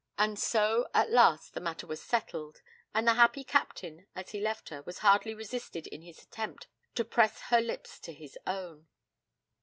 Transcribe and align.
And 0.17 0.39
so 0.39 0.87
at 0.95 1.11
last 1.11 1.53
the 1.53 1.59
matter 1.59 1.85
was 1.85 2.01
settled, 2.01 2.63
and 2.91 3.07
the 3.07 3.13
happy 3.13 3.43
Captain, 3.43 4.07
as 4.15 4.31
he 4.31 4.41
left 4.41 4.69
her, 4.69 4.81
was 4.81 4.97
hardly 5.05 5.35
resisted 5.35 5.85
in 5.85 6.01
his 6.01 6.23
attempt 6.23 6.65
to 6.95 7.05
press 7.05 7.39
her 7.51 7.61
lips 7.61 7.99
to 7.99 8.11
his 8.11 8.35
own. 8.47 8.87